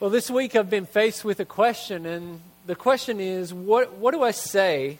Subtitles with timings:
[0.00, 4.12] Well, this week I've been faced with a question, and the question is what, what
[4.12, 4.98] do I say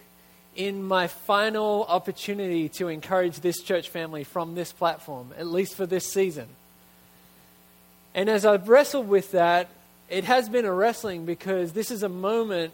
[0.55, 5.85] in my final opportunity to encourage this church family from this platform, at least for
[5.85, 6.47] this season?
[8.15, 9.69] And as I've wrestled with that,
[10.09, 12.73] it has been a wrestling because this is a moment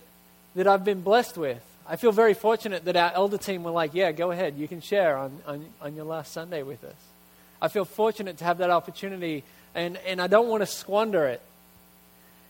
[0.55, 1.65] that I've been blessed with.
[1.89, 4.83] I feel very fortunate that our elder team were like, yeah, go ahead, you can
[4.83, 6.95] share on, on, on your last Sunday with us.
[7.63, 9.43] I feel fortunate to have that opportunity,
[9.75, 11.41] and, and I don't want to squander it.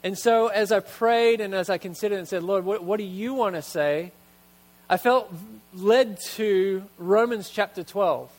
[0.03, 3.05] And so, as I prayed and as I considered and said, Lord, what, what do
[3.05, 4.13] you want to say?
[4.89, 5.33] I felt
[5.75, 8.31] led to Romans chapter 12.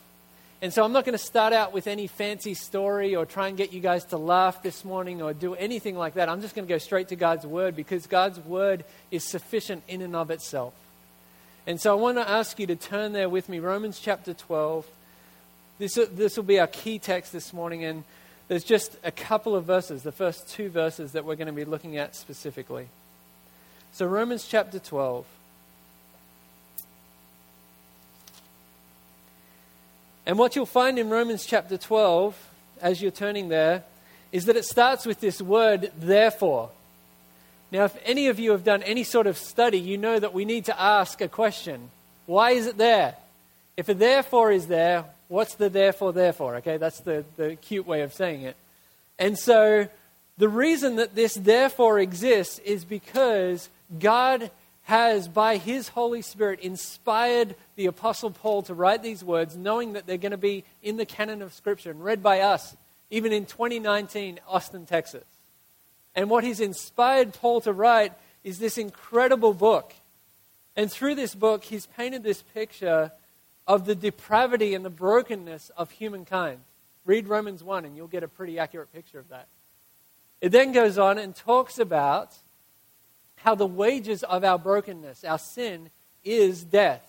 [0.60, 3.56] And so, I'm not going to start out with any fancy story or try and
[3.56, 6.28] get you guys to laugh this morning or do anything like that.
[6.28, 10.02] I'm just going to go straight to God's word because God's word is sufficient in
[10.02, 10.74] and of itself.
[11.64, 14.84] And so, I want to ask you to turn there with me, Romans chapter 12.
[15.78, 17.84] This, this will be our key text this morning.
[17.84, 18.02] And
[18.52, 21.64] there's just a couple of verses, the first two verses that we're going to be
[21.64, 22.86] looking at specifically.
[23.94, 25.24] So, Romans chapter 12.
[30.26, 32.36] And what you'll find in Romans chapter 12,
[32.82, 33.84] as you're turning there,
[34.32, 36.68] is that it starts with this word, therefore.
[37.70, 40.44] Now, if any of you have done any sort of study, you know that we
[40.44, 41.88] need to ask a question
[42.26, 43.16] Why is it there?
[43.78, 46.56] If a therefore is there, What's the therefore, therefore?
[46.56, 48.54] Okay, that's the, the cute way of saying it.
[49.18, 49.88] And so
[50.36, 54.50] the reason that this therefore exists is because God
[54.82, 60.06] has, by His Holy Spirit, inspired the Apostle Paul to write these words, knowing that
[60.06, 62.76] they're going to be in the canon of Scripture and read by us,
[63.08, 65.24] even in 2019, Austin, Texas.
[66.14, 68.12] And what He's inspired Paul to write
[68.44, 69.94] is this incredible book.
[70.76, 73.12] And through this book, He's painted this picture
[73.66, 76.60] of the depravity and the brokenness of humankind.
[77.04, 79.48] Read Romans 1 and you'll get a pretty accurate picture of that.
[80.40, 82.34] It then goes on and talks about
[83.36, 85.90] how the wages of our brokenness, our sin,
[86.24, 87.08] is death.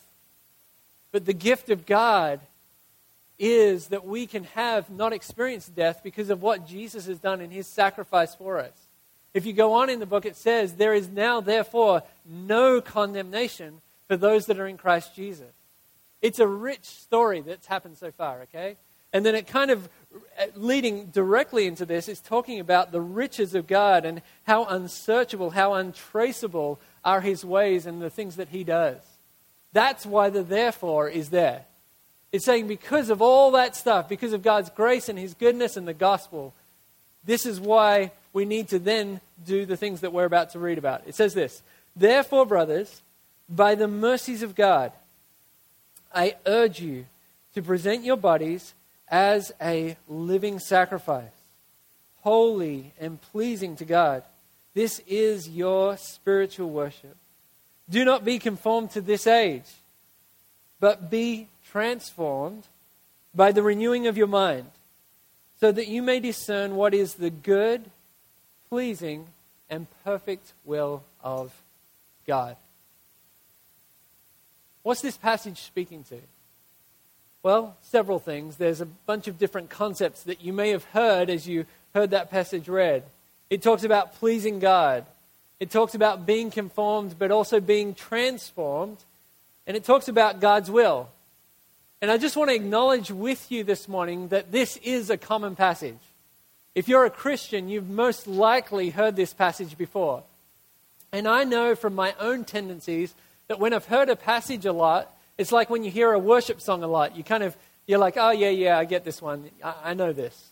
[1.11, 2.39] But the gift of God
[3.37, 7.51] is that we can have not experienced death because of what Jesus has done in
[7.51, 8.73] his sacrifice for us.
[9.33, 13.81] If you go on in the book, it says, There is now, therefore, no condemnation
[14.07, 15.51] for those that are in Christ Jesus.
[16.23, 18.77] It's a rich story that's happened so far, okay?
[19.11, 19.89] And then it kind of
[20.39, 25.51] uh, leading directly into this is talking about the riches of God and how unsearchable,
[25.51, 28.97] how untraceable are his ways and the things that he does.
[29.73, 31.65] That's why the therefore is there.
[32.31, 35.87] It's saying because of all that stuff, because of God's grace and his goodness and
[35.87, 36.53] the gospel,
[37.25, 40.77] this is why we need to then do the things that we're about to read
[40.77, 41.03] about.
[41.05, 41.61] It says this
[41.95, 43.01] Therefore, brothers,
[43.49, 44.93] by the mercies of God,
[46.13, 47.05] I urge you
[47.55, 48.73] to present your bodies
[49.07, 51.31] as a living sacrifice,
[52.21, 54.23] holy and pleasing to God.
[54.73, 57.15] This is your spiritual worship.
[57.89, 59.69] Do not be conformed to this age,
[60.79, 62.63] but be transformed
[63.35, 64.69] by the renewing of your mind,
[65.59, 67.89] so that you may discern what is the good,
[68.69, 69.27] pleasing,
[69.69, 71.53] and perfect will of
[72.27, 72.55] God.
[74.83, 76.19] What's this passage speaking to?
[77.41, 78.57] Well, several things.
[78.57, 82.31] There's a bunch of different concepts that you may have heard as you heard that
[82.31, 83.03] passage read.
[83.49, 85.05] It talks about pleasing God,
[85.59, 88.97] it talks about being conformed, but also being transformed,
[89.65, 91.09] and it talks about God's will.
[92.01, 95.55] And I just want to acknowledge with you this morning that this is a common
[95.55, 95.99] passage.
[96.75, 100.23] If you're a Christian, you've most likely heard this passage before.
[101.13, 103.13] And I know from my own tendencies
[103.47, 106.61] that when I've heard a passage a lot, it's like when you hear a worship
[106.61, 107.17] song a lot.
[107.17, 107.55] You kind of,
[107.87, 109.49] you're like, oh, yeah, yeah, I get this one.
[109.63, 110.49] I, I know this.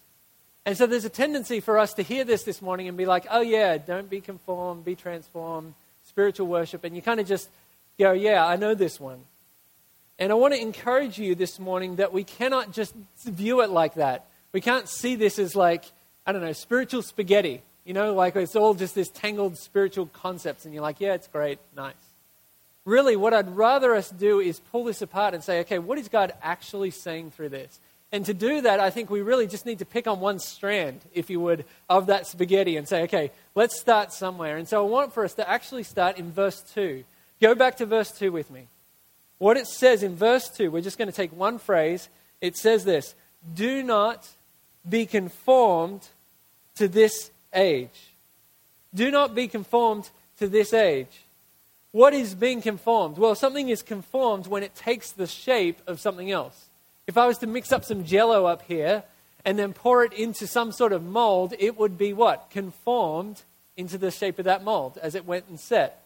[0.66, 3.26] And so there's a tendency for us to hear this this morning and be like,
[3.32, 6.84] oh, yeah, don't be conformed, be transformed, spiritual worship.
[6.84, 7.50] And you kind of just
[7.98, 9.22] go, yeah, I know this one.
[10.20, 12.94] And I want to encourage you this morning that we cannot just
[13.26, 14.28] view it like that.
[14.52, 15.86] We can't see this as like,
[16.28, 17.64] I don't know, spiritual spaghetti.
[17.86, 20.66] You know, like it's all just this tangled spiritual concepts.
[20.66, 22.11] And you're like, yeah, it's great, nice
[22.86, 26.08] really, what I'd rather us do is pull this apart and say, okay, what is
[26.08, 27.80] God actually saying through this?
[28.12, 31.00] And to do that, I think we really just need to pick on one strand,
[31.14, 34.58] if you would, of that spaghetti and say, okay, let's start somewhere.
[34.58, 37.06] And so I want for us to actually start in verse 2.
[37.40, 38.68] Go back to verse 2 with me.
[39.38, 42.10] What it says in verse 2, we're just going to take one phrase.
[42.42, 43.16] It says this
[43.56, 44.28] Do not
[44.88, 46.08] be conformed
[46.76, 48.14] to this age.
[48.94, 51.24] Do not be conformed to this age.
[51.92, 53.18] What is being conformed?
[53.18, 56.70] Well, something is conformed when it takes the shape of something else.
[57.06, 59.04] If I was to mix up some jello up here
[59.44, 62.50] and then pour it into some sort of mold, it would be what?
[62.50, 63.42] Conformed
[63.76, 66.06] into the shape of that mold as it went and set.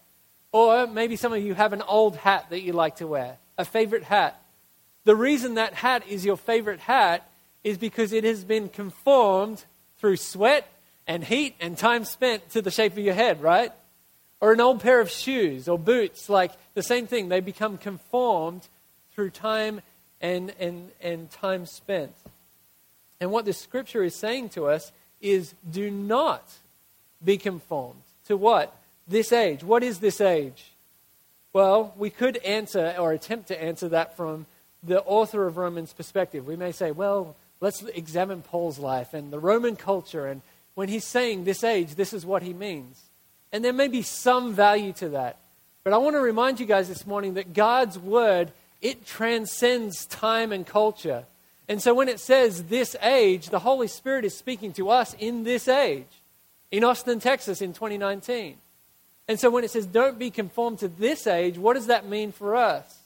[0.52, 3.66] Or maybe some of you have an old hat that you like to wear, a
[3.66, 4.42] favorite hat.
[5.04, 7.30] The reason that hat is your favorite hat
[7.64, 9.64] is because it has been conformed
[10.00, 10.68] through sweat
[11.06, 13.72] and heat and time spent to the shape of your head, right?
[14.42, 17.30] Or an old pair of shoes or boots, like the same thing.
[17.30, 18.68] They become conformed
[19.14, 19.82] through time
[20.22, 22.14] and, and, and time spent.
[23.20, 24.92] And what this scripture is saying to us
[25.22, 26.44] is do not
[27.24, 28.76] be conformed to what?
[29.08, 29.64] This age.
[29.64, 30.72] What is this age?
[31.54, 34.46] Well, we could answer or attempt to answer that from
[34.84, 36.46] the author of Romans' perspective.
[36.46, 40.28] We may say, well, let's examine Paul's life and the Roman culture.
[40.28, 40.42] And
[40.74, 43.02] when he's saying this age, this is what he means.
[43.56, 45.38] And there may be some value to that.
[45.86, 50.52] But I want to remind you guys this morning that God's word, it transcends time
[50.52, 51.24] and culture.
[51.70, 55.46] And so when it says this age, the Holy Spirit is speaking to us in
[55.46, 56.22] this age,
[56.70, 58.58] in Austin, Texas in 2019.
[59.30, 62.34] And so when it says don't be conformed to this age, what does that mean
[62.34, 63.04] for us?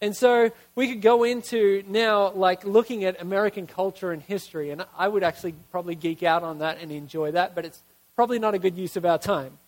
[0.00, 4.86] And so we could go into now like looking at American culture and history, and
[4.96, 7.82] I would actually probably geek out on that and enjoy that, but it's
[8.16, 9.58] probably not a good use of our time.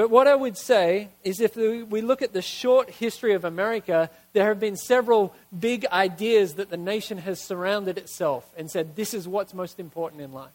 [0.00, 4.08] But what I would say is if we look at the short history of America,
[4.32, 9.12] there have been several big ideas that the nation has surrounded itself and said, this
[9.12, 10.54] is what's most important in life.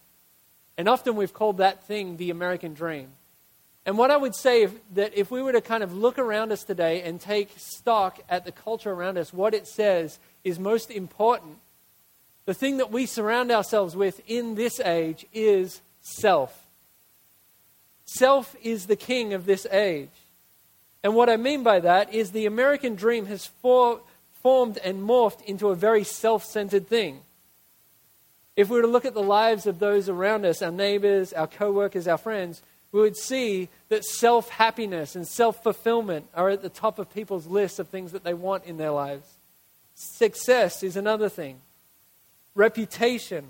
[0.80, 3.09] And often we've called that thing the American dream.
[3.86, 6.51] And what I would say if, that if we were to kind of look around
[6.51, 10.89] us today and take stock at the culture around us, what it says is most
[10.89, 11.59] important.
[12.48, 16.64] The thing that we surround ourselves with in this age is self.
[18.06, 20.10] Self is the king of this age.
[21.04, 24.02] And what I mean by that is the American dream has for,
[24.42, 27.22] formed and morphed into a very self centered thing.
[28.56, 31.48] If we were to look at the lives of those around us, our neighbors, our
[31.48, 32.62] co workers, our friends,
[32.92, 37.48] we would see that self happiness and self fulfillment are at the top of people's
[37.48, 39.28] lists of things that they want in their lives.
[39.96, 41.60] Success is another thing,
[42.54, 43.46] reputation,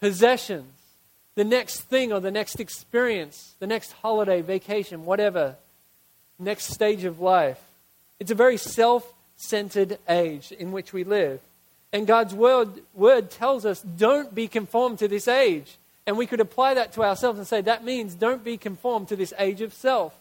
[0.00, 0.72] possessions,
[1.34, 5.56] the next thing or the next experience, the next holiday, vacation, whatever,
[6.38, 7.60] next stage of life.
[8.20, 11.40] It's a very self centered age in which we live.
[11.92, 15.76] And God's word, word tells us don't be conformed to this age.
[16.06, 19.16] And we could apply that to ourselves and say that means don't be conformed to
[19.16, 20.14] this age of self.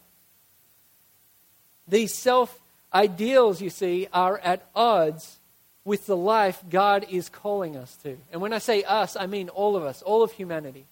[1.87, 2.57] These self
[2.93, 5.39] ideals, you see, are at odds
[5.83, 8.17] with the life God is calling us to.
[8.31, 10.85] And when I say us, I mean all of us, all of humanity.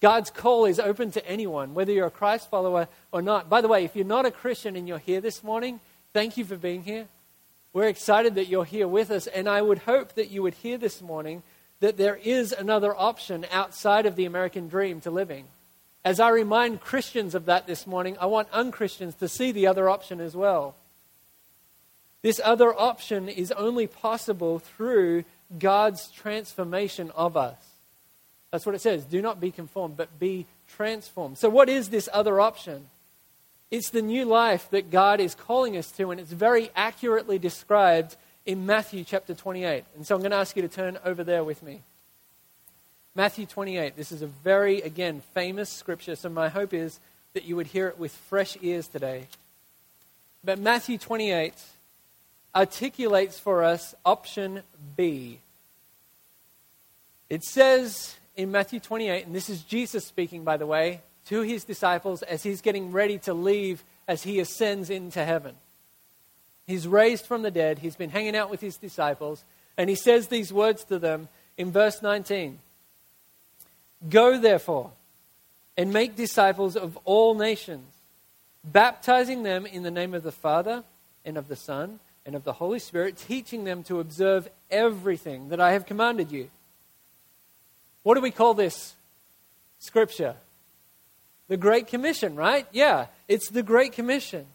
[0.00, 3.48] God's call is open to anyone, whether you're a Christ follower or not.
[3.48, 5.80] By the way, if you're not a Christian and you're here this morning,
[6.12, 7.06] thank you for being here.
[7.72, 10.78] We're excited that you're here with us, and I would hope that you would hear
[10.78, 11.42] this morning
[11.80, 15.46] that there is another option outside of the American dream to living.
[16.04, 19.88] As I remind Christians of that this morning, I want unchristians to see the other
[19.88, 20.76] option as well.
[22.22, 25.24] This other option is only possible through
[25.58, 27.56] God's transformation of us.
[28.54, 29.04] That's what it says.
[29.04, 30.46] Do not be conformed, but be
[30.76, 31.38] transformed.
[31.38, 32.86] So, what is this other option?
[33.72, 38.16] It's the new life that God is calling us to, and it's very accurately described
[38.46, 39.82] in Matthew chapter 28.
[39.96, 41.82] And so I'm going to ask you to turn over there with me.
[43.16, 43.96] Matthew 28.
[43.96, 47.00] This is a very, again, famous scripture, so my hope is
[47.32, 49.26] that you would hear it with fresh ears today.
[50.44, 51.54] But Matthew 28
[52.54, 54.62] articulates for us option
[54.94, 55.40] B.
[57.28, 61.64] It says in Matthew 28, and this is Jesus speaking, by the way, to his
[61.64, 65.54] disciples as he's getting ready to leave as he ascends into heaven.
[66.66, 69.44] He's raised from the dead, he's been hanging out with his disciples,
[69.76, 72.58] and he says these words to them in verse 19
[74.08, 74.92] Go therefore
[75.76, 77.86] and make disciples of all nations,
[78.64, 80.84] baptizing them in the name of the Father
[81.24, 85.60] and of the Son and of the Holy Spirit, teaching them to observe everything that
[85.60, 86.50] I have commanded you.
[88.04, 88.94] What do we call this
[89.78, 90.36] scripture?
[91.48, 92.66] The Great Commission, right?
[92.70, 94.46] Yeah, it's the Great Commission.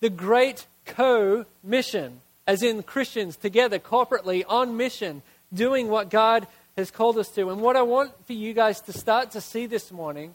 [0.00, 5.22] The Great Co mission, as in Christians together corporately on mission,
[5.54, 7.50] doing what God has called us to.
[7.50, 10.34] And what I want for you guys to start to see this morning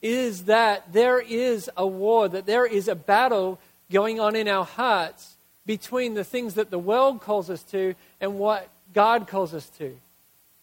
[0.00, 4.64] is that there is a war, that there is a battle going on in our
[4.64, 9.68] hearts between the things that the world calls us to and what God calls us
[9.76, 9.94] to.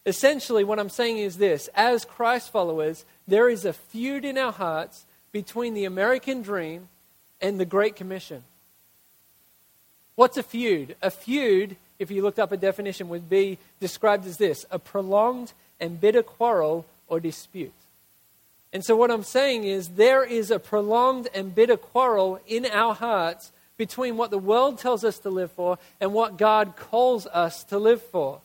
[0.05, 4.51] Essentially, what I'm saying is this as Christ followers, there is a feud in our
[4.51, 6.87] hearts between the American dream
[7.41, 8.43] and the Great Commission.
[10.15, 10.95] What's a feud?
[11.01, 15.53] A feud, if you looked up a definition, would be described as this a prolonged
[15.79, 17.73] and bitter quarrel or dispute.
[18.71, 22.93] And so, what I'm saying is, there is a prolonged and bitter quarrel in our
[22.93, 27.63] hearts between what the world tells us to live for and what God calls us
[27.65, 28.41] to live for.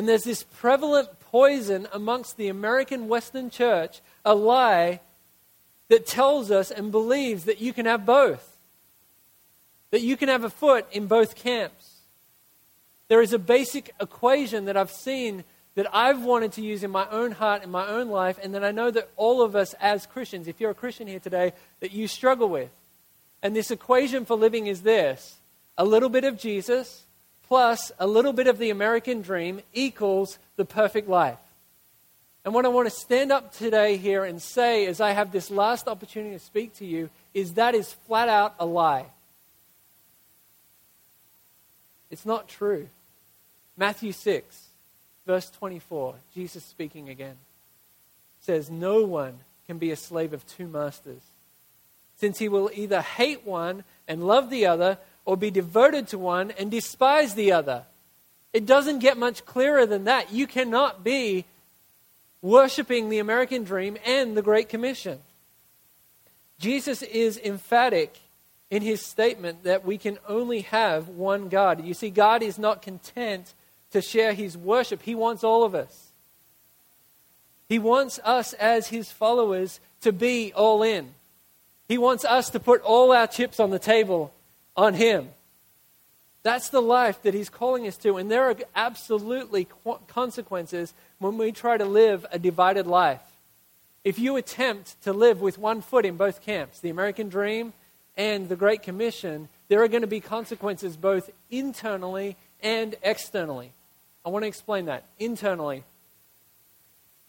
[0.00, 5.00] And there's this prevalent poison amongst the American Western church, a lie
[5.88, 8.56] that tells us and believes that you can have both,
[9.90, 11.98] that you can have a foot in both camps.
[13.08, 17.06] There is a basic equation that I've seen that I've wanted to use in my
[17.10, 20.06] own heart, in my own life, and that I know that all of us as
[20.06, 22.70] Christians, if you're a Christian here today, that you struggle with.
[23.42, 25.40] And this equation for living is this
[25.76, 27.04] a little bit of Jesus
[27.50, 31.36] plus a little bit of the American dream equals the perfect life.
[32.44, 35.50] And what I want to stand up today here and say as I have this
[35.50, 39.06] last opportunity to speak to you is that is flat out a lie.
[42.08, 42.88] It's not true.
[43.76, 44.68] Matthew 6,
[45.26, 47.36] verse 24, Jesus speaking again,
[48.42, 51.22] says, No one can be a slave of two masters,
[52.16, 56.50] since he will either hate one and love the other, or be devoted to one
[56.52, 57.84] and despise the other.
[58.52, 60.32] It doesn't get much clearer than that.
[60.32, 61.44] You cannot be
[62.42, 65.20] worshiping the American dream and the Great Commission.
[66.58, 68.18] Jesus is emphatic
[68.70, 71.84] in his statement that we can only have one God.
[71.84, 73.54] You see, God is not content
[73.90, 76.10] to share his worship, he wants all of us.
[77.68, 81.14] He wants us as his followers to be all in.
[81.88, 84.32] He wants us to put all our chips on the table
[84.80, 85.28] on him.
[86.42, 88.16] That's the life that he's calling us to.
[88.16, 89.68] And there are absolutely
[90.08, 93.20] consequences when we try to live a divided life.
[94.04, 97.74] If you attempt to live with one foot in both camps, the American dream
[98.16, 103.72] and the Great Commission, there are going to be consequences both internally and externally.
[104.24, 105.04] I want to explain that.
[105.18, 105.84] Internally.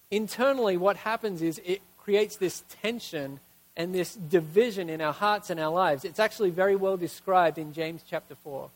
[0.09, 3.41] Internally, what happens is it creates this tension
[3.77, 6.05] and this division in our hearts and our lives.
[6.05, 8.69] It's actually very well described in James chapter 4.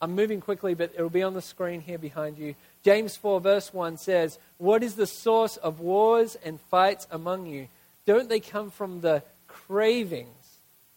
[0.00, 2.56] I'm moving quickly, but it'll be on the screen here behind you.
[2.82, 7.68] James 4, verse 1 says, What is the source of wars and fights among you?
[8.04, 10.28] Don't they come from the cravings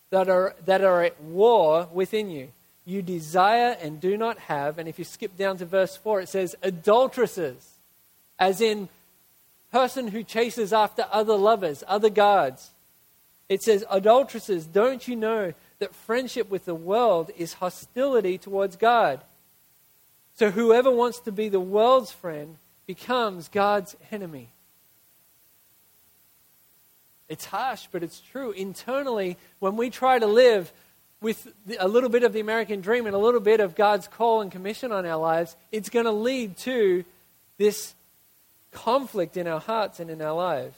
[0.09, 2.49] that are, that are at war within you?
[2.83, 4.79] You desire and do not have.
[4.79, 7.73] And if you skip down to verse 4, it says, Adulteresses,
[8.39, 8.89] as in
[9.71, 12.71] person who chases after other lovers, other gods.
[13.47, 19.21] It says, Adulteresses, don't you know that friendship with the world is hostility towards God.
[20.35, 24.49] So whoever wants to be the world's friend becomes God's enemy.
[27.27, 28.51] It's harsh, but it's true.
[28.51, 30.71] Internally, when we try to live
[31.21, 34.41] with a little bit of the American dream and a little bit of God's call
[34.41, 37.03] and commission on our lives, it's going to lead to
[37.57, 37.95] this
[38.71, 40.77] conflict in our hearts and in our lives.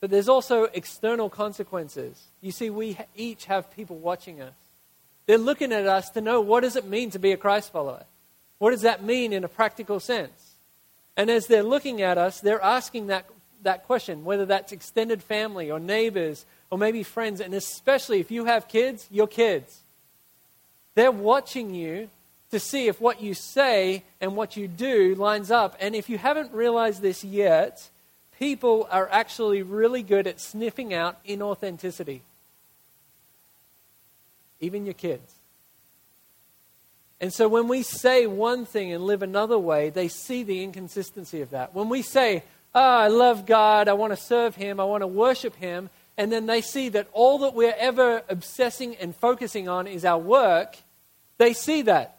[0.00, 2.22] But there's also external consequences.
[2.40, 4.54] You see, we each have people watching us.
[5.26, 8.04] They're looking at us to know what does it mean to be a Christ follower?
[8.58, 10.54] What does that mean in a practical sense?
[11.16, 13.26] And as they're looking at us, they're asking that,
[13.62, 18.44] that question, whether that's extended family or neighbors or maybe friends, and especially if you
[18.44, 19.80] have kids, your kids.
[20.94, 22.08] They're watching you
[22.50, 25.76] to see if what you say and what you do lines up.
[25.80, 27.88] And if you haven't realized this yet,
[28.38, 32.20] people are actually really good at sniffing out inauthenticity.
[34.60, 35.34] Even your kids.
[37.20, 41.40] And so when we say one thing and live another way, they see the inconsistency
[41.40, 41.74] of that.
[41.74, 45.08] When we say, oh, I love God, I want to serve Him, I want to
[45.08, 49.86] worship Him, and then they see that all that we're ever obsessing and focusing on
[49.86, 50.76] is our work,
[51.38, 52.17] they see that.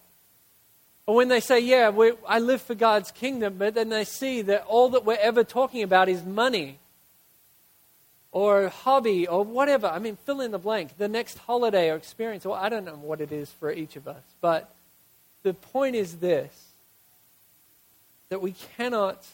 [1.09, 1.91] Or when they say, Yeah,
[2.27, 5.81] I live for God's kingdom, but then they see that all that we're ever talking
[5.81, 6.77] about is money
[8.31, 9.87] or hobby or whatever.
[9.87, 10.99] I mean, fill in the blank.
[10.99, 14.07] The next holiday or experience, or I don't know what it is for each of
[14.07, 14.21] us.
[14.39, 14.71] But
[15.41, 16.53] the point is this
[18.29, 19.25] that we cannot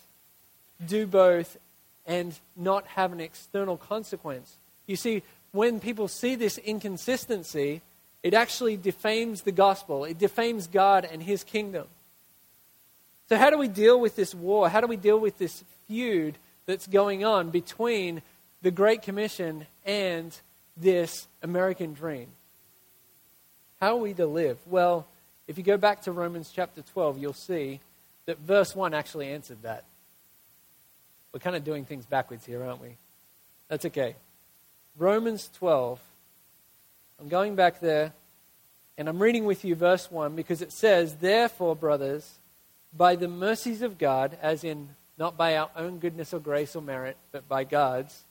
[0.87, 1.57] do both
[2.05, 4.55] and not have an external consequence.
[4.87, 7.81] You see, when people see this inconsistency,
[8.25, 11.85] it actually defames the gospel, it defames God and his kingdom.
[13.29, 14.67] So, how do we deal with this war?
[14.67, 18.23] How do we deal with this feud that's going on between
[18.63, 20.35] the Great Commission and
[20.75, 22.29] this American dream?
[23.79, 24.57] How are we to live?
[24.65, 25.05] Well,
[25.47, 27.79] if you go back to Romans chapter 12, you'll see
[28.25, 29.83] that verse 1 actually answered that.
[31.31, 32.97] We're kind of doing things backwards here, aren't we?
[33.67, 34.15] That's okay.
[34.97, 35.99] Romans 12
[37.19, 38.13] I'm going back there,
[38.97, 42.39] and I'm reading with you verse 1 because it says, Therefore, brothers,
[42.95, 46.81] by the mercies of God, as in not by our own goodness or grace or
[46.81, 48.23] merit, but by God's,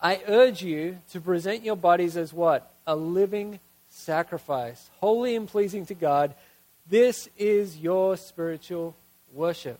[0.00, 2.72] I urge you to present your bodies as what?
[2.86, 6.34] A living sacrifice, holy and pleasing to God.
[6.88, 8.96] This is your spiritual
[9.32, 9.78] worship.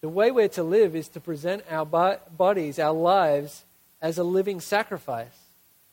[0.00, 3.64] The way we're to live is to present our bodies, our lives,
[4.06, 5.36] as a living sacrifice.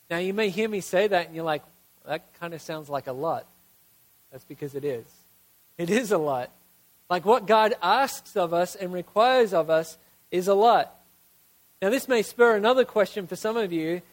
[0.08, 1.64] Now, you may hear me say that and you're like,
[2.06, 3.48] that kind of sounds like a lot.
[4.32, 5.06] That's because it is.
[5.80, 6.52] It is a lot.
[7.10, 9.98] Like what God asks of us and requires of us
[10.30, 10.94] is a lot.
[11.82, 14.04] Now, this may spur another question for some of you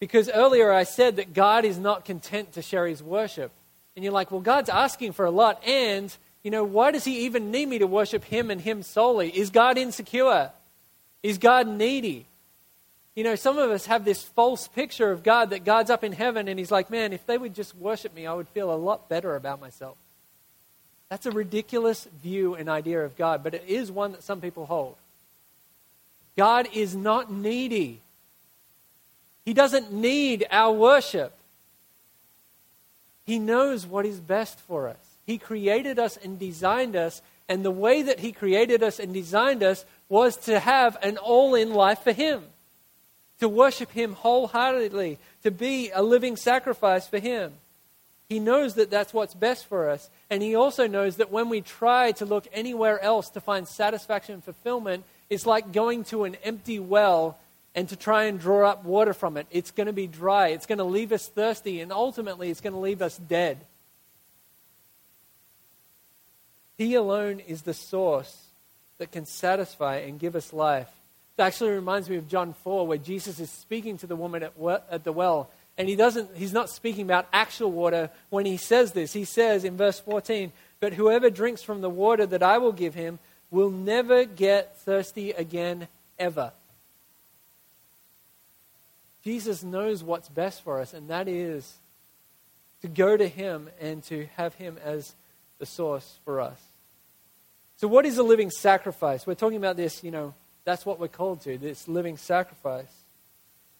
[0.00, 3.52] because earlier I said that God is not content to share his worship.
[3.94, 7.20] And you're like, well, God's asking for a lot, and you know, why does he
[7.26, 9.30] even need me to worship him and him solely?
[9.30, 10.50] Is God insecure?
[11.22, 12.26] Is God needy?
[13.14, 16.12] You know, some of us have this false picture of God that God's up in
[16.12, 18.76] heaven and he's like, man, if they would just worship me, I would feel a
[18.76, 19.96] lot better about myself.
[21.08, 24.66] That's a ridiculous view and idea of God, but it is one that some people
[24.66, 24.96] hold.
[26.36, 28.00] God is not needy.
[29.44, 31.32] He doesn't need our worship.
[33.24, 34.96] He knows what is best for us.
[35.26, 39.62] He created us and designed us, and the way that He created us and designed
[39.62, 42.44] us was to have an all in life for Him,
[43.40, 47.52] to worship Him wholeheartedly, to be a living sacrifice for Him.
[48.28, 51.60] He knows that that's what's best for us, and He also knows that when we
[51.60, 56.36] try to look anywhere else to find satisfaction and fulfillment, it's like going to an
[56.42, 57.38] empty well
[57.74, 59.46] and to try and draw up water from it.
[59.50, 62.72] It's going to be dry, it's going to leave us thirsty, and ultimately, it's going
[62.72, 63.58] to leave us dead.
[66.78, 68.46] He alone is the source
[68.98, 70.90] that can satisfy and give us life.
[71.36, 74.52] It actually reminds me of John 4, where Jesus is speaking to the woman at,
[74.90, 75.50] at the well.
[75.76, 79.12] And he doesn't, he's not speaking about actual water when he says this.
[79.12, 82.94] He says in verse 14, But whoever drinks from the water that I will give
[82.94, 83.18] him
[83.50, 85.88] will never get thirsty again,
[86.18, 86.52] ever.
[89.24, 91.78] Jesus knows what's best for us, and that is
[92.82, 95.14] to go to him and to have him as
[95.58, 96.60] the source for us.
[97.78, 99.26] So, what is a living sacrifice?
[99.26, 102.92] We're talking about this, you know, that's what we're called to, this living sacrifice.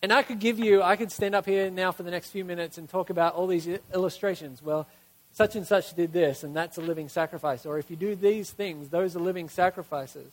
[0.02, 2.44] And I could give you, I could stand up here now for the next few
[2.44, 4.62] minutes and talk about all these illustrations.
[4.62, 4.86] Well,
[5.32, 7.64] such and such did this, and that's a living sacrifice.
[7.64, 10.30] Or if you do these things, those are living sacrifices.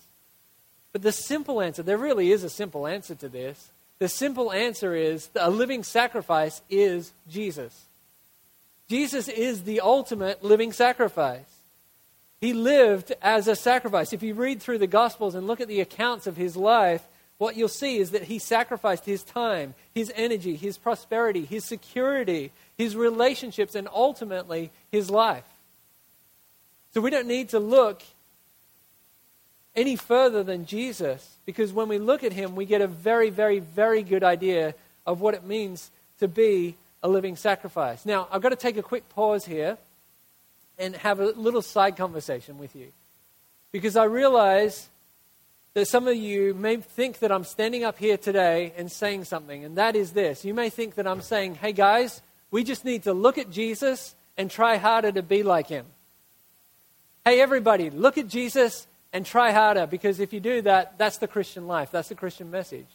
[0.92, 3.72] But the simple answer, there really is a simple answer to this.
[4.00, 7.86] The simple answer is a living sacrifice is Jesus.
[8.90, 11.61] Jesus is the ultimate living sacrifice.
[12.42, 14.14] He lived as a sacrifice.
[14.14, 17.56] If you read through the Gospels and look at the accounts of his life, what
[17.56, 22.96] you'll see is that he sacrificed his time, his energy, his prosperity, his security, his
[22.96, 25.46] relationships, and ultimately his life.
[26.94, 28.02] So we don't need to look
[29.76, 33.60] any further than Jesus because when we look at him, we get a very, very,
[33.60, 34.74] very good idea
[35.06, 38.06] of what it means to be a living sacrifice.
[38.06, 39.78] Now, I've got to take a quick pause here
[40.78, 42.88] and have a little side conversation with you
[43.72, 44.90] because I realize
[45.74, 49.64] that some of you may think that I'm standing up here today and saying something,
[49.64, 50.44] and that is this.
[50.44, 54.14] You may think that I'm saying, hey guys, we just need to look at Jesus
[54.38, 55.86] and try harder to be like him.
[57.24, 61.28] Hey, everybody, look at Jesus and try harder because if you do that, that's the
[61.28, 61.92] Christian life.
[61.92, 62.88] That's the Christian message.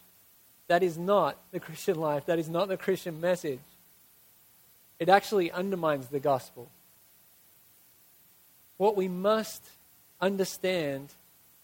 [0.67, 2.25] That is not the Christian life.
[2.25, 3.59] That is not the Christian message.
[4.99, 6.69] It actually undermines the gospel.
[8.77, 9.63] What we must
[10.21, 11.09] understand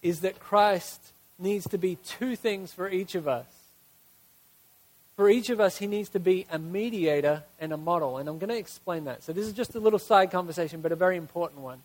[0.01, 0.99] is that Christ
[1.39, 3.45] needs to be two things for each of us.
[5.15, 8.17] For each of us, he needs to be a mediator and a model.
[8.17, 9.23] And I'm going to explain that.
[9.23, 11.79] So, this is just a little side conversation, but a very important one.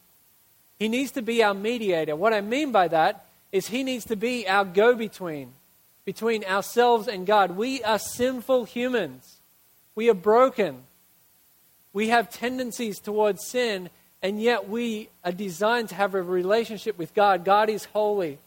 [0.79, 2.17] He needs to be our mediator.
[2.17, 5.53] What I mean by that is he needs to be our go between
[6.09, 7.51] between ourselves and God.
[7.51, 9.37] We are sinful humans,
[9.95, 10.85] we are broken.
[11.93, 13.91] We have tendencies towards sin,
[14.23, 17.45] and yet we are designed to have a relationship with God.
[17.45, 18.39] God is holy.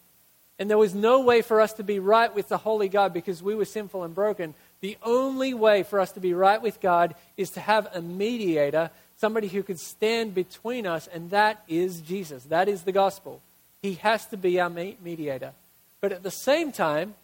[0.60, 3.42] And there was no way for us to be right with the holy God because
[3.42, 4.54] we were sinful and broken.
[4.82, 8.92] The only way for us to be right with God is to have a mediator,
[9.18, 12.44] somebody who could stand between us, and that is Jesus.
[12.44, 13.42] That is the gospel.
[13.82, 15.54] He has to be our mediator.
[16.00, 17.16] But at the same time,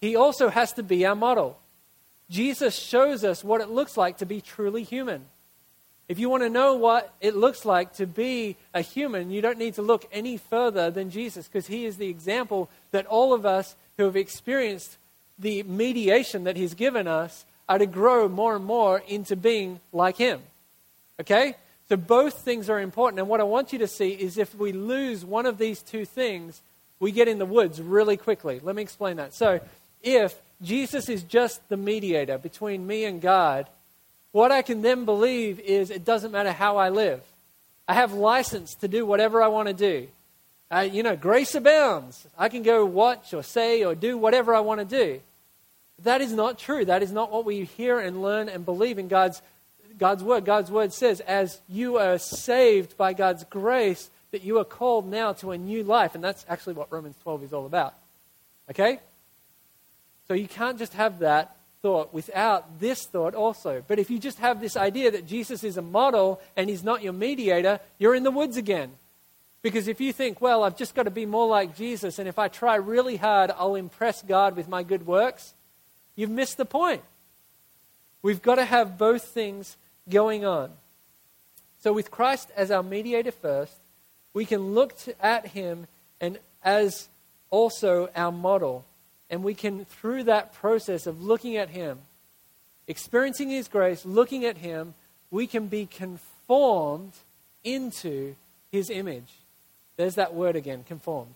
[0.00, 1.58] he also has to be our model.
[2.30, 5.24] Jesus shows us what it looks like to be truly human.
[6.06, 9.58] If you want to know what it looks like to be a human, you don't
[9.58, 13.46] need to look any further than Jesus because he is the example that all of
[13.46, 14.98] us who have experienced
[15.38, 20.16] the mediation that he's given us are to grow more and more into being like
[20.18, 20.42] him.
[21.20, 21.54] Okay?
[21.88, 23.20] So both things are important.
[23.20, 26.04] And what I want you to see is if we lose one of these two
[26.04, 26.60] things,
[27.00, 28.60] we get in the woods really quickly.
[28.62, 29.34] Let me explain that.
[29.34, 29.60] So
[30.02, 33.68] if Jesus is just the mediator between me and God,
[34.34, 37.22] what I can then believe is it doesn't matter how I live.
[37.86, 40.08] I have license to do whatever I want to do.
[40.90, 42.26] You know, grace abounds.
[42.36, 45.20] I can go watch or say or do whatever I want to do.
[46.02, 46.84] That is not true.
[46.84, 49.40] That is not what we hear and learn and believe in God's,
[49.98, 50.44] God's word.
[50.44, 55.32] God's word says, as you are saved by God's grace, that you are called now
[55.34, 56.16] to a new life.
[56.16, 57.94] And that's actually what Romans 12 is all about.
[58.68, 58.98] Okay?
[60.26, 63.84] So you can't just have that thought without this thought also.
[63.86, 67.02] But if you just have this idea that Jesus is a model and he's not
[67.02, 68.92] your mediator, you're in the woods again.
[69.60, 72.38] Because if you think, well, I've just got to be more like Jesus, and if
[72.38, 75.52] I try really hard, I'll impress God with my good works,
[76.16, 77.02] you've missed the point.
[78.22, 79.76] We've got to have both things
[80.08, 80.70] going on.
[81.80, 83.76] So, with Christ as our mediator first,
[84.32, 85.86] we can look to, at him
[86.18, 87.10] and as
[87.50, 88.86] also our model.
[89.30, 91.98] And we can, through that process of looking at him,
[92.86, 94.94] experiencing his grace, looking at him,
[95.30, 97.12] we can be conformed
[97.62, 98.34] into
[98.70, 99.32] his image.
[99.96, 101.34] There's that word again, conformed.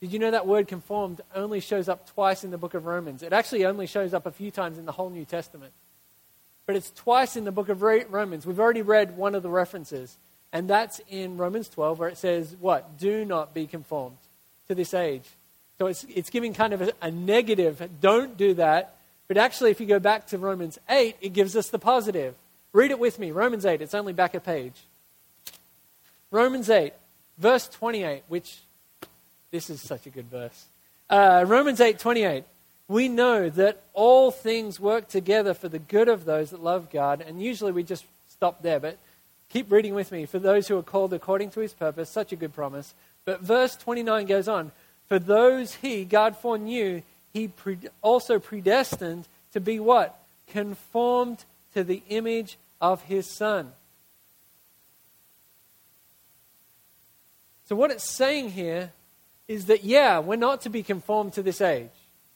[0.00, 3.22] Did you know that word conformed only shows up twice in the book of Romans?
[3.22, 5.72] It actually only shows up a few times in the whole New Testament.
[6.66, 8.46] But it's twice in the book of Romans.
[8.46, 10.16] We've already read one of the references.
[10.52, 12.98] And that's in Romans 12, where it says, What?
[12.98, 14.18] Do not be conformed
[14.68, 15.24] to this age.
[15.78, 18.96] So it's, it's giving kind of a, a negative, don't do that.
[19.28, 22.34] But actually, if you go back to Romans 8, it gives us the positive.
[22.72, 23.30] Read it with me.
[23.30, 24.74] Romans 8, it's only back a page.
[26.30, 26.92] Romans 8,
[27.38, 28.58] verse 28, which
[29.50, 30.66] this is such a good verse.
[31.08, 32.44] Uh, Romans 8, 28.
[32.88, 37.22] We know that all things work together for the good of those that love God.
[37.26, 38.98] And usually we just stop there, but
[39.50, 40.26] Keep reading with me.
[40.26, 42.94] For those who are called according to his purpose, such a good promise.
[43.24, 44.72] But verse 29 goes on.
[45.08, 47.50] For those he, God foreknew, he
[48.02, 50.18] also predestined to be what?
[50.48, 51.44] Conformed
[51.74, 53.72] to the image of his son.
[57.66, 58.92] So, what it's saying here
[59.46, 61.90] is that, yeah, we're not to be conformed to this age.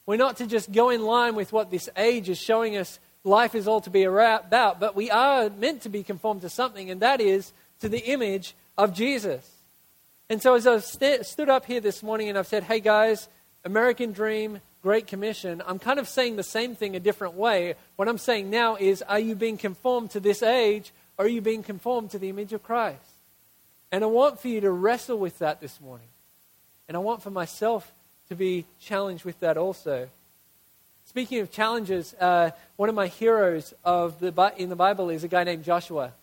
[0.04, 3.54] We're not to just go in line with what this age is showing us life
[3.54, 7.00] is all to be about, but we are meant to be conformed to something, and
[7.00, 9.48] that is to the image of Jesus.
[10.32, 13.28] And so, as I've st- stood up here this morning and I've said, hey guys,
[13.66, 17.74] American Dream, Great Commission, I'm kind of saying the same thing a different way.
[17.96, 21.42] What I'm saying now is, are you being conformed to this age, or are you
[21.42, 23.04] being conformed to the image of Christ?
[23.90, 26.08] And I want for you to wrestle with that this morning.
[26.88, 27.92] And I want for myself
[28.30, 30.08] to be challenged with that also.
[31.04, 35.28] Speaking of challenges, uh, one of my heroes of the, in the Bible is a
[35.28, 36.14] guy named Joshua.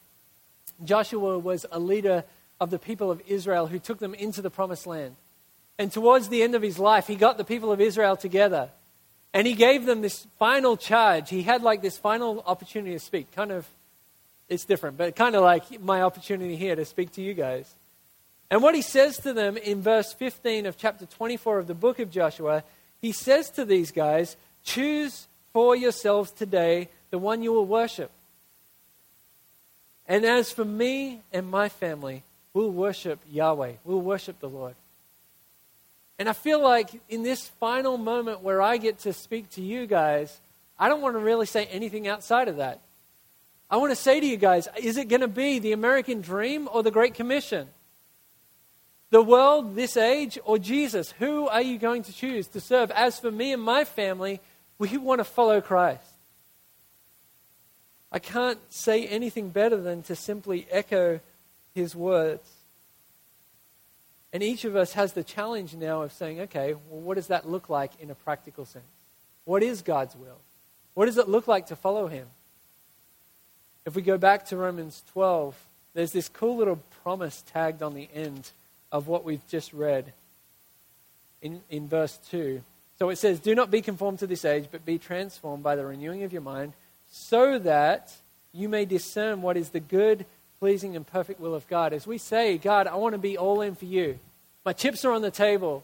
[0.84, 2.24] Joshua was a leader
[2.60, 5.15] of the people of Israel who took them into the promised land.
[5.78, 8.69] And towards the end of his life, he got the people of Israel together
[9.34, 11.30] and he gave them this final charge.
[11.30, 13.32] He had like this final opportunity to speak.
[13.32, 13.67] Kind of,
[14.48, 17.72] it's different, but kind of like my opportunity here to speak to you guys.
[18.50, 22.00] And what he says to them in verse 15 of chapter 24 of the book
[22.00, 22.63] of Joshua,
[23.00, 28.10] he says to these guys, Choose for yourselves today the one you will worship.
[30.08, 33.73] And as for me and my family, we'll worship Yahweh.
[33.83, 34.75] We'll worship the Lord.
[36.17, 39.88] And I feel like in this final moment where I get to speak to you
[39.88, 40.41] guys,
[40.77, 42.81] I don't want to really say anything outside of that.
[43.71, 46.67] I want to say to you guys is it going to be the American dream
[46.71, 47.67] or the Great Commission?
[49.12, 51.13] The world, this age, or Jesus?
[51.17, 52.91] Who are you going to choose to serve?
[52.91, 54.39] As for me and my family,
[54.77, 56.03] we want to follow Christ.
[58.12, 61.19] I can't say anything better than to simply echo
[61.73, 62.47] his words.
[64.32, 67.49] And each of us has the challenge now of saying, okay, well, what does that
[67.49, 68.86] look like in a practical sense?
[69.45, 70.38] What is God's will?
[70.93, 72.27] What does it look like to follow him?
[73.86, 75.55] If we go back to Romans 12,
[75.93, 78.51] there's this cool little promise tagged on the end
[78.91, 80.13] of what we've just read
[81.41, 82.62] in, in verse 2.
[82.99, 85.86] So it says, Do not be conformed to this age, but be transformed by the
[85.86, 86.73] renewing of your mind,
[87.10, 88.13] so that
[88.51, 90.25] you may discern what is the good,
[90.60, 91.93] pleasing, and perfect will of God.
[91.93, 94.19] As we say, God, I want to be all in for you.
[94.65, 95.84] My chips are on the table.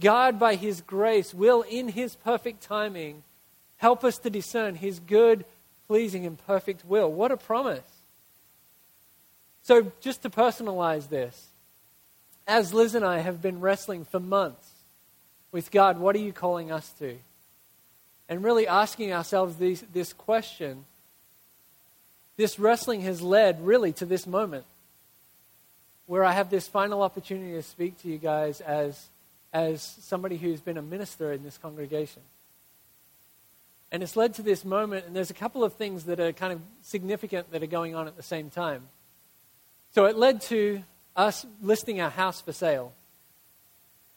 [0.00, 3.22] God, by His grace, will, in His perfect timing,
[3.78, 5.44] help us to discern His good,
[5.86, 7.10] pleasing, and perfect will.
[7.10, 7.86] What a promise.
[9.62, 11.48] So, just to personalize this,
[12.46, 14.70] as Liz and I have been wrestling for months
[15.50, 17.16] with God, what are you calling us to?
[18.28, 20.84] And really asking ourselves these, this question,
[22.36, 24.64] this wrestling has led really to this moment
[26.06, 29.08] where I have this final opportunity to speak to you guys as,
[29.52, 32.22] as somebody who's been a minister in this congregation.
[33.90, 36.52] And it's led to this moment, and there's a couple of things that are kind
[36.52, 38.82] of significant that are going on at the same time.
[39.94, 40.82] So it led to
[41.16, 42.92] us listing our house for sale.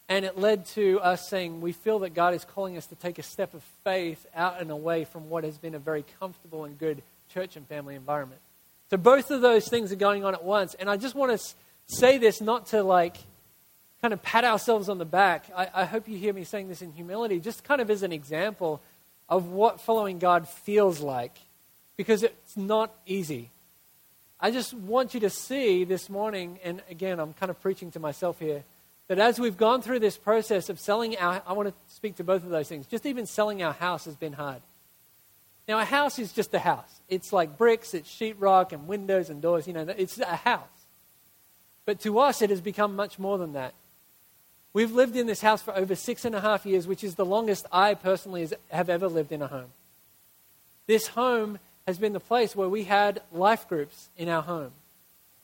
[0.08, 3.18] And it led to us saying, we feel that God is calling us to take
[3.18, 6.78] a step of faith out and away from what has been a very comfortable and
[6.78, 8.40] good church and family environment.
[8.90, 10.74] So both of those things are going on at once.
[10.74, 11.54] And I just want to
[11.86, 13.16] say this not to like
[14.02, 15.50] kind of pat ourselves on the back.
[15.56, 18.12] I, I hope you hear me saying this in humility, just kind of as an
[18.12, 18.80] example
[19.28, 21.38] of what following God feels like,
[21.96, 23.50] because it's not easy.
[24.40, 28.00] I just want you to see this morning, and again, I'm kind of preaching to
[28.00, 28.64] myself here
[29.08, 32.24] that as we've gone through this process of selling our, I want to speak to
[32.24, 32.86] both of those things.
[32.86, 34.62] Just even selling our house has been hard.
[35.70, 37.00] Now, a house is just a house.
[37.08, 39.68] It's like bricks, it's sheetrock and windows and doors.
[39.68, 40.66] You know, it's a house.
[41.86, 43.72] But to us, it has become much more than that.
[44.72, 47.24] We've lived in this house for over six and a half years, which is the
[47.24, 49.70] longest I personally have ever lived in a home.
[50.88, 54.72] This home has been the place where we had life groups in our home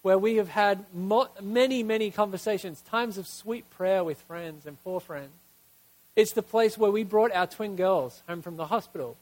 [0.02, 4.76] where we have had mo- many, many conversations, times of sweet prayer with friends and
[4.80, 5.30] for friends.
[6.16, 9.16] It's the place where we brought our twin girls home from the hospital.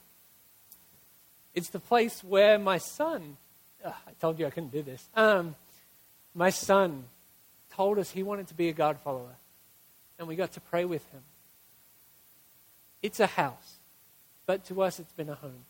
[1.54, 3.36] It's the place where my son,
[3.84, 5.54] ugh, I told you I couldn't do this, um,
[6.34, 7.04] my son
[7.72, 9.36] told us he wanted to be a God follower,
[10.18, 11.22] and we got to pray with him.
[13.02, 13.76] It's a house,
[14.46, 15.64] but to us it's been a home.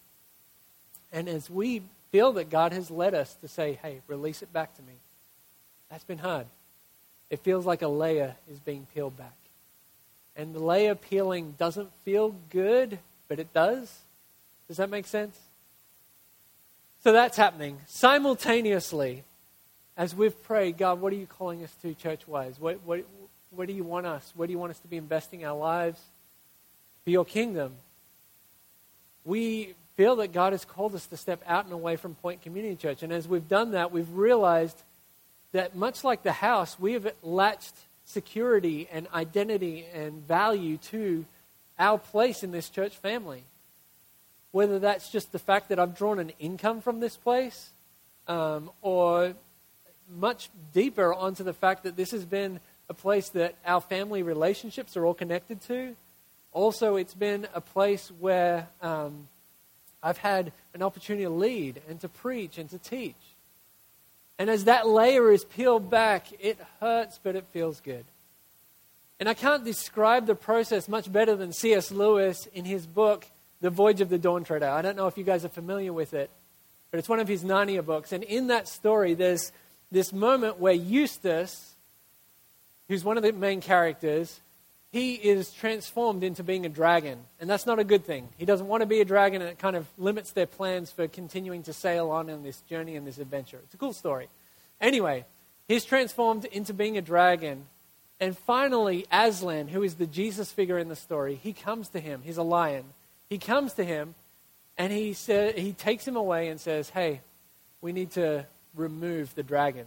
[1.12, 1.82] And as we
[2.14, 4.92] feel that God has led us to say, hey, release it back to me.
[5.90, 6.46] That's been hard.
[7.28, 9.34] It feels like a layer is being peeled back.
[10.36, 13.92] And the layer peeling doesn't feel good, but it does.
[14.68, 15.36] Does that make sense?
[17.04, 17.76] So that's happening.
[17.86, 19.24] Simultaneously,
[19.94, 22.58] as we've prayed, God, what are you calling us to church wise?
[22.58, 23.04] What, what,
[23.50, 24.32] where do you want us?
[24.34, 26.00] Where do you want us to be investing our lives
[27.04, 27.74] for your kingdom?
[29.26, 32.74] We feel that God has called us to step out and away from Point Community
[32.74, 33.02] Church.
[33.02, 34.80] And as we've done that, we've realized
[35.52, 37.74] that much like the house, we have latched
[38.06, 41.26] security and identity and value to
[41.78, 43.42] our place in this church family.
[44.54, 47.72] Whether that's just the fact that I've drawn an income from this place,
[48.28, 49.34] um, or
[50.08, 54.96] much deeper onto the fact that this has been a place that our family relationships
[54.96, 55.96] are all connected to.
[56.52, 59.26] Also, it's been a place where um,
[60.00, 63.16] I've had an opportunity to lead and to preach and to teach.
[64.38, 68.04] And as that layer is peeled back, it hurts, but it feels good.
[69.18, 71.90] And I can't describe the process much better than C.S.
[71.90, 73.26] Lewis in his book,
[73.64, 74.68] The Voyage of the Dawn Treader.
[74.68, 76.28] I don't know if you guys are familiar with it,
[76.90, 78.12] but it's one of his Narnia books.
[78.12, 79.52] And in that story, there's
[79.90, 81.74] this moment where Eustace,
[82.88, 84.38] who's one of the main characters,
[84.92, 87.20] he is transformed into being a dragon.
[87.40, 88.28] And that's not a good thing.
[88.36, 91.08] He doesn't want to be a dragon, and it kind of limits their plans for
[91.08, 93.60] continuing to sail on in this journey and this adventure.
[93.64, 94.28] It's a cool story.
[94.78, 95.24] Anyway,
[95.68, 97.64] he's transformed into being a dragon.
[98.20, 102.20] And finally, Aslan, who is the Jesus figure in the story, he comes to him.
[102.22, 102.84] He's a lion.
[103.34, 104.14] He comes to him
[104.78, 107.20] and he, sa- he takes him away and says, Hey,
[107.80, 109.86] we need to remove the dragon.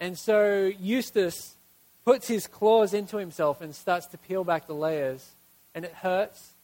[0.00, 1.56] And so Eustace
[2.06, 5.32] puts his claws into himself and starts to peel back the layers.
[5.74, 6.54] And it hurts.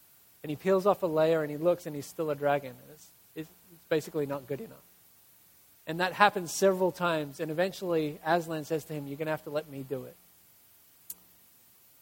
[0.42, 2.72] And he peels off a layer and he looks and he's still a dragon.
[2.90, 3.50] It's, it's,
[3.90, 4.78] basically not good enough.
[5.86, 7.40] And that happens several times.
[7.40, 10.16] And eventually, Aslan says to him, You're going to have to let me do it.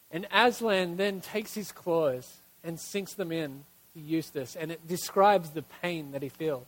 [0.09, 4.55] And Aslan then takes his claws and sinks them in Eustace.
[4.55, 6.67] And it describes the pain that he feels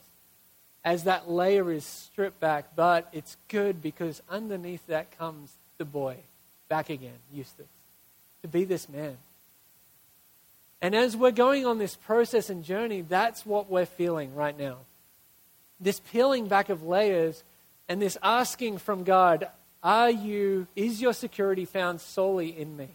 [0.84, 2.76] as that layer is stripped back.
[2.76, 6.18] But it's good because underneath that comes the boy
[6.70, 7.66] back again, Eustace,
[8.42, 9.18] to be this man.
[10.82, 14.78] And as we're going on this process and journey, that's what we're feeling right now.
[15.80, 17.44] This peeling back of layers
[17.90, 19.48] and this asking from God,
[19.82, 22.90] are you, is your security found solely in me?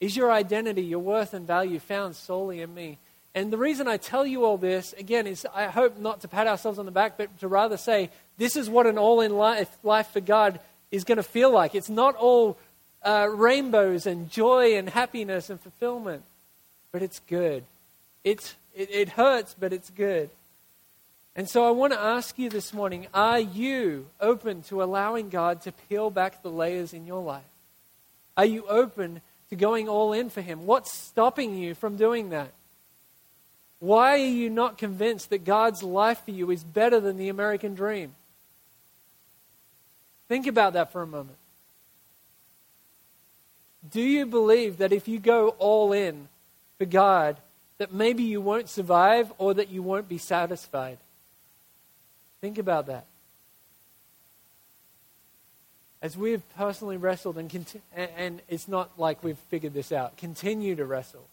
[0.00, 2.98] Is your identity, your worth and value found solely in me?
[3.34, 6.46] And the reason I tell you all this, again, is I hope not to pat
[6.46, 9.70] ourselves on the back, but to rather say, this is what an all in life,
[9.82, 11.74] life for God is going to feel like.
[11.74, 12.56] It's not all
[13.02, 16.22] uh, rainbows and joy and happiness and fulfillment,
[16.92, 17.64] but it's good.
[18.22, 20.30] It's, it, it hurts, but it's good.
[21.36, 25.62] And so I want to ask you this morning are you open to allowing God
[25.62, 27.42] to peel back the layers in your life?
[28.36, 30.66] Are you open to going all in for Him?
[30.66, 32.52] What's stopping you from doing that?
[33.80, 37.74] Why are you not convinced that God's life for you is better than the American
[37.74, 38.14] dream?
[40.28, 41.36] Think about that for a moment.
[43.90, 46.28] Do you believe that if you go all in
[46.78, 47.36] for God,
[47.78, 50.98] that maybe you won't survive or that you won't be satisfied.
[52.40, 53.06] Think about that.
[56.04, 60.76] As we've personally wrestled, and, conti- and it's not like we've figured this out, continue
[60.76, 61.24] to wrestle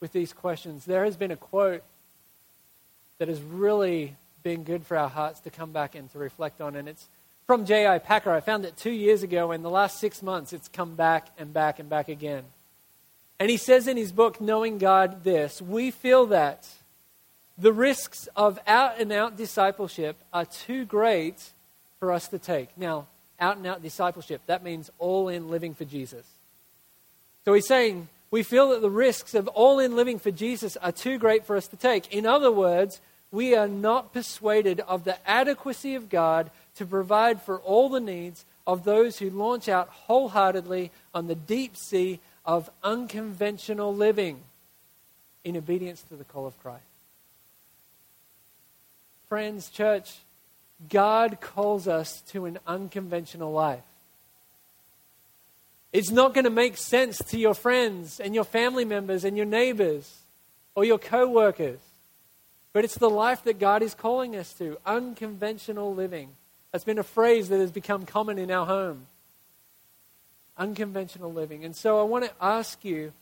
[0.00, 0.86] with these questions.
[0.86, 1.82] There has been a quote
[3.18, 6.76] that has really been good for our hearts to come back and to reflect on,
[6.76, 7.08] and it's
[7.46, 7.98] from J.I.
[7.98, 8.32] Packer.
[8.32, 11.52] I found it two years ago, and the last six months it's come back and
[11.52, 12.44] back and back again.
[13.38, 16.66] And he says in his book, Knowing God, this We feel that
[17.58, 21.50] the risks of out and out discipleship are too great
[22.00, 22.78] for us to take.
[22.78, 23.08] Now,
[23.40, 26.26] out and out discipleship, that means all in living for Jesus.
[27.44, 30.92] So he's saying, we feel that the risks of all in living for Jesus are
[30.92, 32.12] too great for us to take.
[32.12, 37.58] In other words, we are not persuaded of the adequacy of God to provide for
[37.60, 43.94] all the needs of those who launch out wholeheartedly on the deep sea of unconventional
[43.94, 44.40] living
[45.44, 46.82] in obedience to the call of Christ.
[49.28, 50.16] Friends, church,
[50.88, 53.82] God calls us to an unconventional life.
[55.92, 59.46] It's not going to make sense to your friends and your family members and your
[59.46, 60.22] neighbors
[60.74, 61.78] or your co workers.
[62.72, 66.30] But it's the life that God is calling us to unconventional living.
[66.72, 69.06] That's been a phrase that has become common in our home.
[70.58, 71.64] Unconventional living.
[71.64, 73.12] And so I want to ask you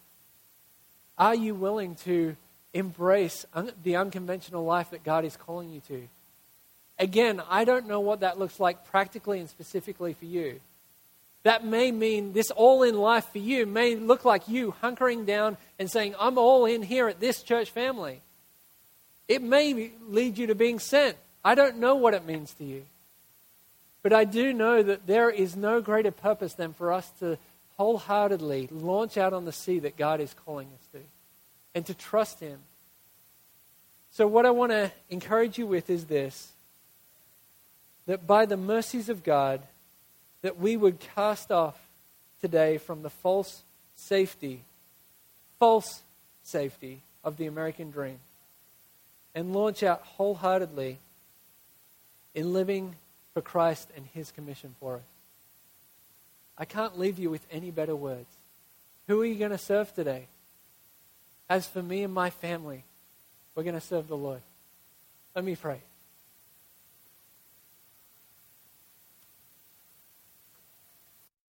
[1.19, 2.37] are you willing to
[2.73, 6.09] embrace un- the unconventional life that God is calling you to?
[6.99, 10.61] Again, I don't know what that looks like practically and specifically for you.
[11.43, 15.57] That may mean this all in life for you may look like you hunkering down
[15.79, 18.21] and saying, I'm all in here at this church family.
[19.27, 21.17] It may lead you to being sent.
[21.45, 22.85] I don't know what it means to you.
[24.03, 27.39] But I do know that there is no greater purpose than for us to
[27.77, 30.99] wholeheartedly launch out on the sea that God is calling us to
[31.75, 32.59] and to trust Him.
[34.11, 36.52] So, what I want to encourage you with is this
[38.07, 39.63] that by the mercies of God,
[40.43, 41.79] that we would cast off
[42.41, 43.63] today from the false
[43.97, 44.63] safety,
[45.59, 46.03] false
[46.43, 48.19] safety of the American dream
[49.35, 50.99] and launch out wholeheartedly
[52.35, 52.97] in living
[53.33, 55.03] for Christ and His commission for us.
[56.59, 58.29] I can't leave you with any better words.
[59.09, 60.27] Who are you going to serve today?
[61.49, 62.85] As for me and my family,
[63.55, 64.43] we're going to serve the Lord.
[65.35, 65.81] Let me pray.